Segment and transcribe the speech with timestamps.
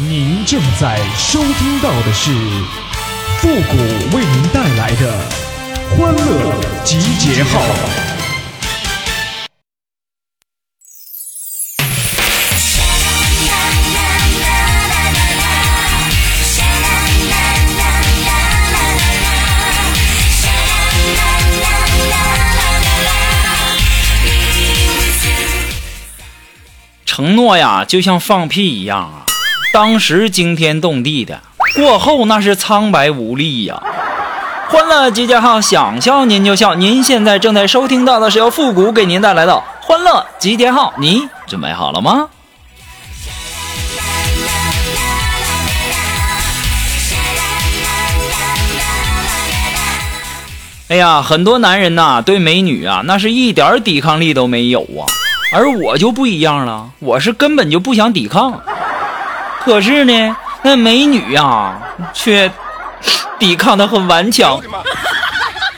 [0.00, 2.30] 您正在收听到的是
[3.38, 5.28] 复古为您带来的
[5.90, 6.54] 欢乐
[6.84, 7.60] 集结号。
[27.04, 29.26] 承诺呀，就像放屁一样啊，
[29.78, 31.40] 当时惊天动地的，
[31.76, 33.80] 过后那是苍白无力呀。
[34.68, 36.74] 欢乐集结号，想笑您就笑。
[36.74, 42.28] 您现在正在收听到的是由复古给您带来的欢乐集结号，你准备好了吗？
[50.88, 55.06] 哎呀，很多男人呐，对美女啊，那是一点抵抗力都没有啊。
[55.52, 58.60] 而我就不一样了，我是根本就不想抵抗。
[59.68, 61.78] 可是呢，那美女呀，
[62.14, 62.50] 却
[63.38, 64.58] 抵抗的很顽强。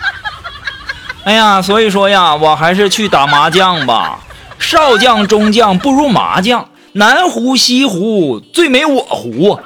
[1.24, 4.18] 哎呀，所以说呀，我还是去打麻将吧。
[4.58, 9.58] 少将中将不如麻将，南湖西湖最美我湖。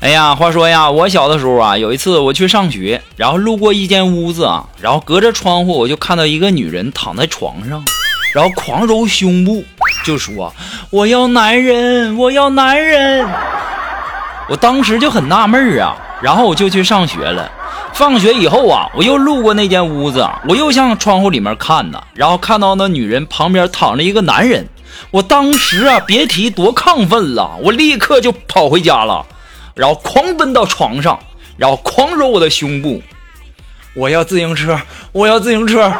[0.00, 7.84] 哎呀，话说呀，我小的时候啊，有一次我去上学，然后路过一间屋子啊，然后隔着窗户我就看到一个女人躺在床上，
[8.32, 9.64] 然后狂揉胸部，
[10.04, 10.54] 就说
[10.90, 13.26] ：“我要男人，我要男人。”
[14.48, 17.50] 我当时就很纳闷啊，然后我就去上学了。
[17.92, 24.68] 放学以后啊，我又路过那间屋子，我又向窗户里面看呢，然后看到那女人旁边躺着一个男人，
[25.10, 29.26] 我当时啊，别提多亢奋了，我立刻就跑回家了。
[29.78, 31.16] 然后狂奔到床上，
[31.56, 33.00] 然后狂揉我的胸部。
[33.94, 34.76] 我要自行车，
[35.12, 35.92] 我要自行车。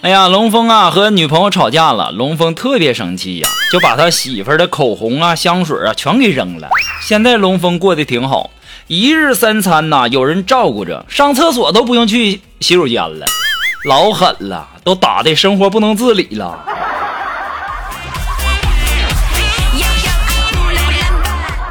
[0.00, 6.70] 哎呀，龙峰啊，和女朋友吵架了，龙峰特别生气呀，就把他媳妇儿的口红啊、香水啊全给扔了。
[7.08, 8.50] 现在龙峰过得挺好，
[8.86, 13.24] 一日三餐呐有人照顾着，上厕所都不用去洗手间了，
[13.86, 16.58] 老狠了，都打的生活不能自理了。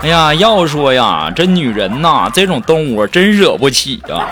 [0.02, 4.26] 哎呀，要说呀，这女人呐，这种动物真惹不起啊。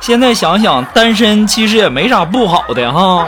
[0.00, 3.26] 现在想想，单身其实也没啥不好的哈。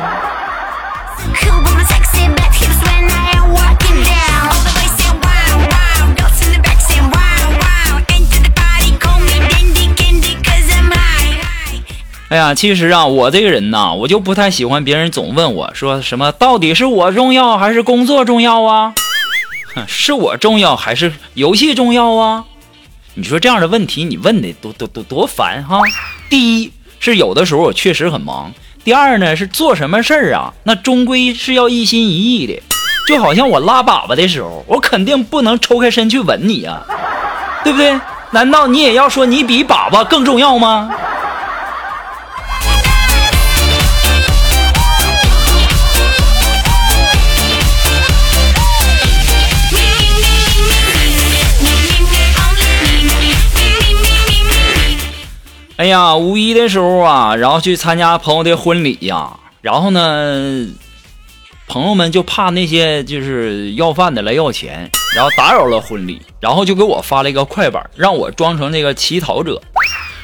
[12.30, 18.94] 哎呀，其实啊，我这个人呐，我就不太喜欢别人总问我说什么，到底是我重要还是工作重要啊？
[19.86, 22.44] 是我重要还是游戏重要啊？
[23.14, 25.80] 你说这样的问题，你问的多多多多烦哈！
[26.30, 28.52] 第一是有的时候我确实很忙，
[28.82, 32.60] 第二呢是做什么事儿啊，那终归是要一心一意的。
[33.06, 36.82] 就好像我拉粑粑的时候，我肯定不能抽开身去吻你呀，
[37.62, 38.00] 对不对？
[38.30, 40.90] 难道你也要说你比粑粑更重要吗？
[55.76, 59.30] 哎呀，五一的时候啊，然后去参加朋友的婚礼呀，
[59.60, 60.68] 然后呢，
[61.66, 69.60] 朋友们就怕那些就是要饭的来要钱，然后打扰了婚礼，然后就给我发了一个快板，让我装成那个乞讨者。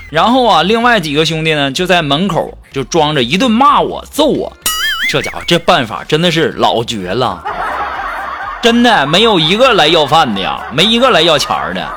[0.09, 4.53] 然后啊，另外几个兄弟呢就在门口就装着一顿骂我、揍我。
[5.09, 7.43] 这家伙这办法真的是老绝了，
[8.63, 11.89] 真的没有一个来要饭的呀，没一个来要钱的。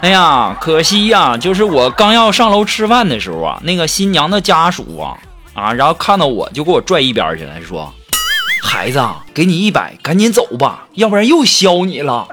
[0.00, 5.18] 哎呀，可惜呀，就是我刚要上楼吃饭的时候啊，那个新娘的家属啊
[5.54, 7.92] 啊，然后看到我就给我拽一边去了，说
[8.62, 12.28] ：“孩子，给你一百，赶紧走吧，要不然又削你了。”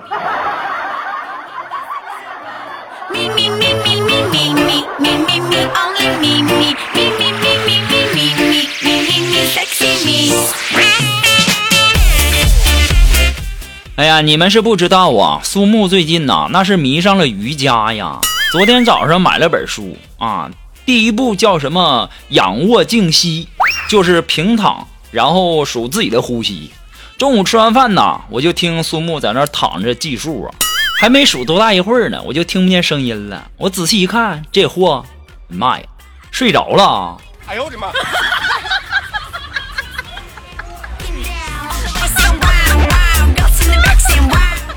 [13.96, 18.20] 哎呀，你们是不知道啊，苏木最近呐，那是迷上了瑜伽呀。
[18.52, 20.52] 昨天早上买了本书啊，
[20.86, 23.48] 第一步叫什么仰卧静息，
[23.90, 26.72] 就是平躺，然后数自己的呼吸。
[27.18, 30.52] 中午吃完饭呐，我就听苏木在那躺着计数啊，
[31.00, 33.50] 还没数多大一会儿呢，我就听不见声音了。
[33.56, 35.06] 我仔细一看，这货，
[35.48, 35.86] 妈呀，
[36.32, 37.18] 睡着了。
[37.48, 37.88] 哎呦我的妈！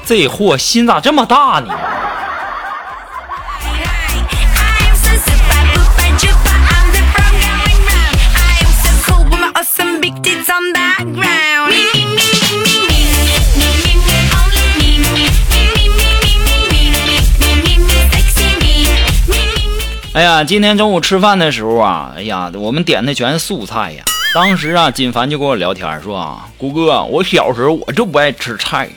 [0.08, 1.75] 这货心咋这么大呢？
[20.14, 24.02] 哎呀，今天中午吃饭的时候啊，哎呀，我们点的全是素菜呀。
[24.34, 28.88] 当时啊，金凡就跟我聊天说啊，谷哥，我小时候我就不爱吃菜，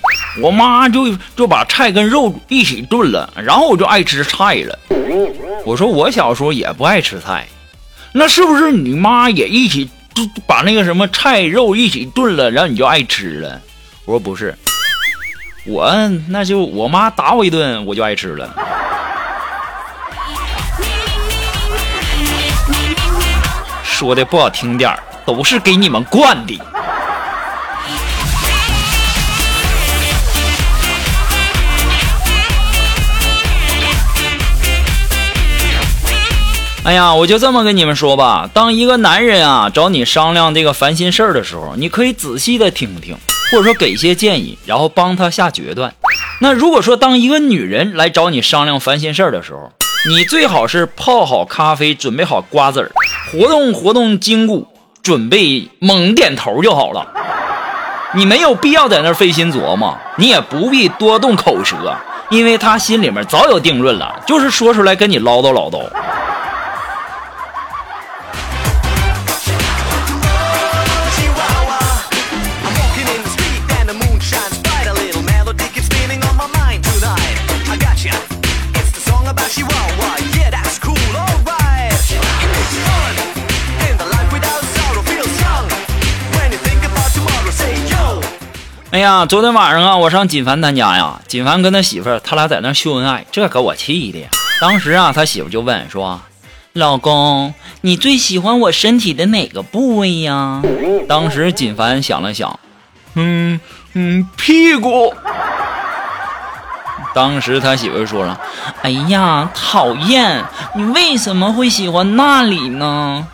[0.42, 4.78] 我妈就就把菜跟肉一起炖了，然后我就爱吃菜了。
[5.66, 7.48] 我说我小时候也不爱吃菜，
[8.12, 13.60] 那是不是你妈也一起就把那个什么菜肉一起炖了，然后你就爱吃了？
[14.06, 14.56] 我说不是，
[15.66, 15.92] 我
[16.28, 18.54] 那就我妈打我一顿，我就爱吃了。
[23.83, 26.59] 说的不好听点儿都是给你们惯的。
[36.83, 43.15] 哎呀，我就这么跟你们说吧，当一个男人啊找你商量这个烦心事儿的时候，你可以仔细的听听，
[43.51, 45.94] 或者说给些建议，然后帮他下决断。
[46.39, 49.71] 那如果说当一个女人来找你商量烦心事儿的时候，
[50.09, 52.91] 你最好是泡好咖啡，准备好瓜子儿，
[53.31, 54.68] 活动活动筋骨，
[55.03, 57.07] 准备猛点头就好了。
[58.13, 61.95] 你没有必要在那儿费心琢磨，你也不必多动口舌，
[62.30, 65.81] 因为他心里面早有定论了，就是说出来跟你唠叨唠叨。
[88.92, 94.20] 哎呀，昨天晚上啊，我上锦凡他家呀，锦凡跟他媳妇儿，他俩在那秀恩爱，这给我气的。
[94.60, 96.20] 当时啊，他媳妇就问说
[96.74, 100.62] ：“老公，你最喜欢我身体的哪个部位呀？”
[101.08, 102.60] 当时锦凡想了想，
[103.16, 103.62] 嗯
[103.94, 105.14] 嗯，屁股。
[107.16, 108.38] 当时他媳妇说了
[108.84, 110.44] ：“哎呀，讨厌，
[110.76, 113.26] 你为什么会喜欢那里呢？”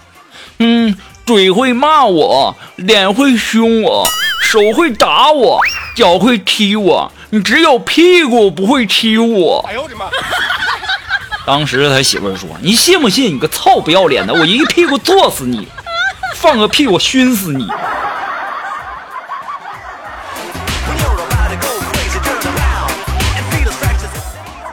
[0.59, 0.95] 嗯，
[1.25, 4.07] 嘴会骂我，脸会凶我。
[4.43, 5.59] 手会打我，
[5.95, 9.65] 脚会踢我，你只有屁股不会踢我。
[9.67, 10.05] 哎呦我的妈！
[11.45, 13.35] 当时他媳妇说：“你信不信？
[13.35, 15.67] 你个操不要脸的，我一屁股坐死你，
[16.35, 17.67] 放个屁我熏死你。”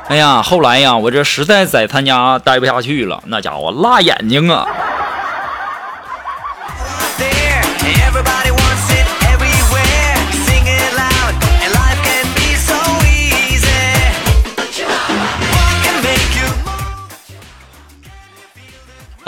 [0.06, 4.66] 哎呀，后来呀，我这实在在他家待不下去了，那家伙辣眼睛啊！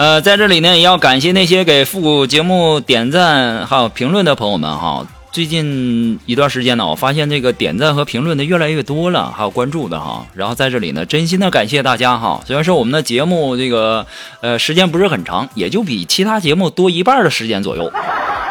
[0.06, 5.04] 呃，在这里呢，也要感谢那些给复古节目点赞还有评论的朋友们哈。
[5.32, 10.24] 最近一段时间呢，我发现这个点赞和评论的越来越多了，还有关注的哈。
[10.32, 12.40] 然后在这里呢，真心的感谢大家哈。
[12.46, 14.06] 虽然说我们的节目这个
[14.42, 17.92] 呃时间不是很长，也就比其他节目多一半的时间左右，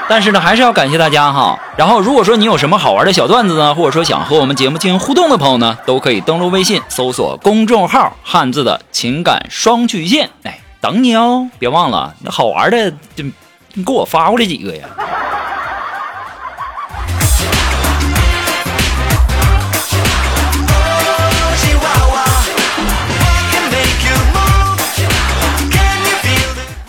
[0.10, 1.58] 但是呢，还是要感谢大家哈。
[1.78, 10.60] 然后如果说你有什么好玩的小段子呢，或者说想和我们节目进行互动的朋友呢，都可以登录微信搜索公众号“汉字的情感双曲线”，哎。
[10.86, 13.24] 等你哦，别忘了那好玩的，就
[13.74, 14.88] 你给我发过来几个呀。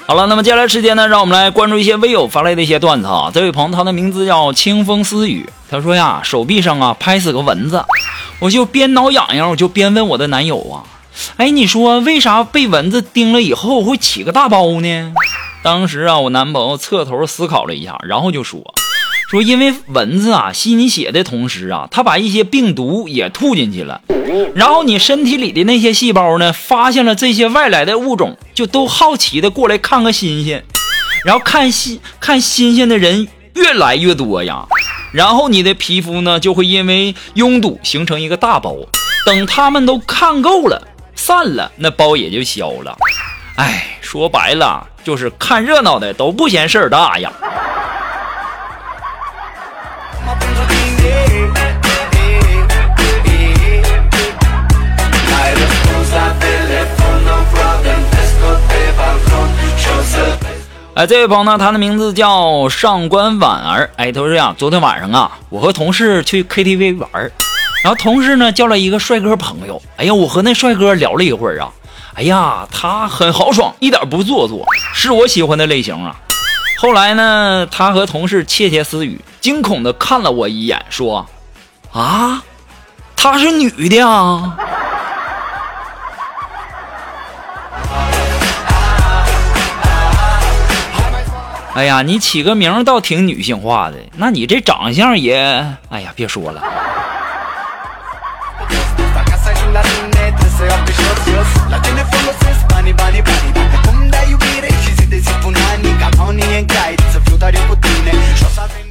[0.06, 3.30] 好了，那么接下来时间呢，让我们来关注一些微友发来的一些段子啊。
[3.32, 7.82] 这位朋友他的名字叫清风私语，他说呀，手臂上啊拍死个蚊子，
[8.40, 10.84] 我就边挠痒痒，我就边问我的男友啊。
[11.36, 15.12] 哎，你说为啥被蚊子叮了以后会起个大包呢？
[15.62, 18.60] 当时啊，我男朋友侧头思考了一下，然后就说
[19.28, 24.00] ：“说因为蚊子啊吸你血的同时啊，它把一些病毒也吐进去了，
[24.54, 30.64] 然后你身体里的那些细胞呢，发现了这些外来的物种，就都好奇的过来看个新鲜，
[31.24, 34.66] 然后看新看新鲜的人越来越多呀，
[35.12, 38.76] 然后你的皮肤呢就会因为拥堵形成一个大包，
[39.24, 42.96] 等他们都看够了。”散了，那包也就消了。
[43.56, 47.32] 哎，说白了就是看热闹的都不嫌事儿大呀。
[60.94, 63.90] 哎，这位朋友呢，他的名字叫上官婉儿。
[63.96, 67.30] 哎，他说呀，昨天晚上啊，我和同事去 KTV 玩
[67.86, 69.80] 然后同事呢叫了一个帅哥朋友。
[69.96, 71.70] 哎呀，我和那帅哥聊了一会儿啊，
[72.14, 76.16] 哎呀，他很豪爽，一点不做作，是我喜欢的类型啊。
[76.80, 81.24] 后来呢，他和同事窃窃私语，惊恐的看了我一眼，说
[81.94, 82.42] ：“啊，
[83.14, 84.56] 她是女的啊。
[91.74, 95.36] ”哎呀，你起个名倒挺女性化的，那你这长相也……
[95.88, 96.60] 哎呀，别说了。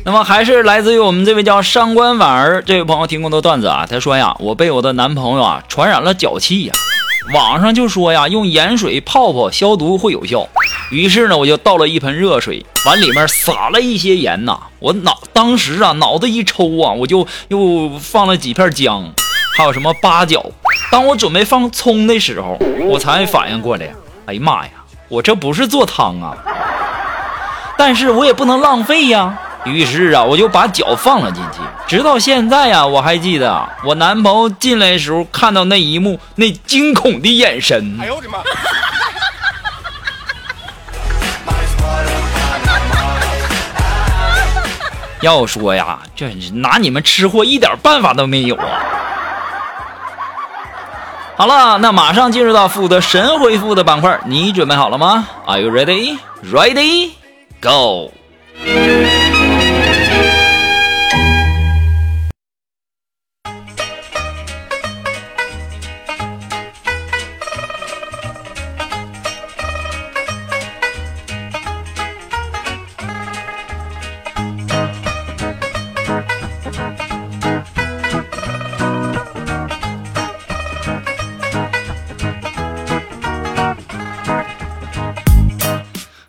[0.04, 6.74] 那么还是来自于我们这位叫上官婉儿这位朋友提供的段子啊，他说呀，我被我的男朋友啊传染了脚气呀，
[7.34, 10.48] 网上就说呀，用盐水泡泡消毒会有效。
[10.92, 14.60] 于是呢，我就倒了一盆热水，往里面撒了一些盐呐。
[14.80, 19.12] 我脑当时啊，脑子一抽啊，我就又放了几片姜，
[19.58, 20.46] 还有什么八角。
[20.95, 23.93] 当我准备放葱的时候，我才反应过来，
[24.27, 24.71] 哎呀妈呀，
[25.09, 26.37] 我这不是做汤啊！
[27.77, 29.37] 但是我也不能浪费呀。
[29.65, 31.59] 于是啊，我就把脚放了进去。
[31.85, 37.97] 直到现在呀，我还记得我男朋友进来的时候看到那一幕，那惊恐的眼神。
[37.99, 38.37] 哎呦我的妈！
[45.19, 48.85] 要说呀，这拿你们吃货一点办法都没有啊！
[51.38, 56.18] 好了，那马上进入到负责神回复的板块，你准备好了吗？Are you ready?
[56.51, 57.12] Ready?
[57.62, 58.12] Go!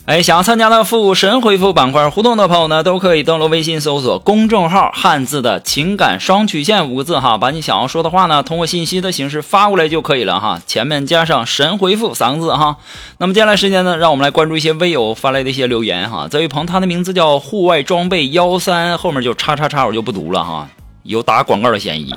[0.06, 12.76] 哎，想要参加的复神回复板块互动的朋友呢，都可以登录微信搜索公众号“汉字的情感双曲线”五个字哈，把你想要说的话呢，通过信息的形式发过来就可以了哈，前面加上“神回复”三个字哈。
[13.18, 16.28] 那么接下来时间呢，让我们来关注一些微友发来的一些留言哈。
[16.30, 20.68] 这位朋友他的名字叫户外装备幺三，后面就叉叉叉，我就不读了哈，
[21.02, 22.14] 有打广告的嫌疑。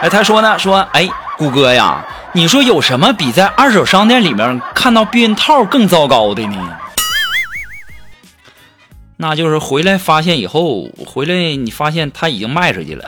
[0.00, 1.06] 哎，他说呢，说哎，
[1.36, 6.56] 谷歌呀，你说有什么比在二手商店里面看到避孕套更糟糕的呢？
[9.20, 13.04] 那就是回来发现以后，回来你发现他已经卖出去了。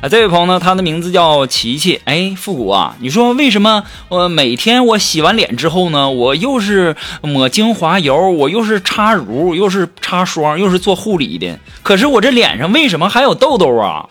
[0.00, 2.00] 啊，这位朋友呢，他的名字叫琪琪。
[2.06, 14.08] 哎，复古啊，你说为什么我每天我洗完脸之后呢，我又是抹精华油，我又是擦乳，又是擦霜，又是做护理的，可是我这脸上为什么还有痘痘啊？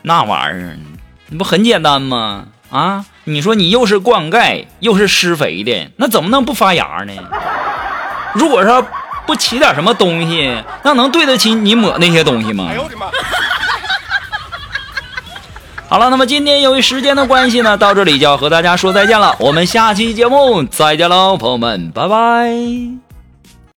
[0.00, 0.78] 那玩意儿。
[1.30, 2.44] 你不很简单吗？
[2.70, 7.12] 啊，你说你又是灌溉又是施肥的，那怎么能不发芽呢？
[8.34, 8.84] 如果说
[9.26, 12.66] 不起点什么东西，那能对得起你抹那些东西吗？
[12.70, 13.06] 哎呦我的妈！
[15.88, 19.34] 好了，那么今天由于时间的关系呢，到这里就要和大家说再见了。
[19.40, 23.09] 我们下期节目再见喽，朋友们，拜拜。